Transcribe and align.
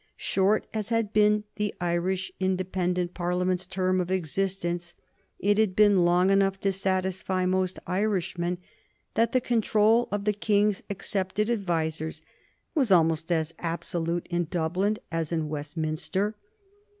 Short 0.17 0.65
as 0.73 0.89
had 0.89 1.13
been 1.13 1.43
the 1.57 1.75
Irish 1.79 2.31
independent 2.39 3.13
Parliament's 3.13 3.67
term 3.67 4.01
of 4.01 4.09
existence, 4.09 4.95
it 5.37 5.59
had 5.59 5.75
been 5.75 6.03
long 6.03 6.31
enough 6.31 6.59
to 6.61 6.71
satisfy 6.71 7.45
most 7.45 7.77
Irishmen 7.85 8.57
that 9.13 9.31
the 9.31 9.39
control 9.39 10.07
of 10.11 10.23
the 10.23 10.33
King's 10.33 10.81
accepted 10.89 11.51
advisers 11.51 12.23
was 12.73 12.91
almost 12.91 13.31
as 13.31 13.53
absolute 13.59 14.25
in 14.31 14.45
Dublin 14.45 14.97
as 15.11 15.31
in 15.31 15.49
Westminster. 15.49 16.35